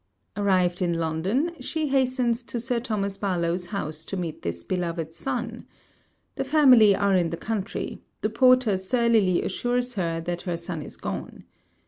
Arrived 0.35 0.81
in 0.81 0.93
London, 0.97 1.51
she 1.59 1.89
hastens 1.89 2.43
to 2.43 2.59
Sir 2.59 2.79
Thomas 2.79 3.19
Barlowe's 3.19 3.67
house, 3.67 4.03
to 4.05 4.17
meet 4.17 4.41
this 4.41 4.63
beloved 4.63 5.13
son. 5.13 5.67
The 6.37 6.43
family 6.43 6.95
are 6.95 7.15
in 7.15 7.29
the 7.29 7.37
country; 7.37 8.01
the 8.21 8.29
porter 8.31 8.77
surlily 8.77 9.43
assures 9.43 9.93
her 9.93 10.19
that 10.19 10.41
her 10.41 10.57
son 10.57 10.81
is 10.81 10.97
gone. 10.97 11.43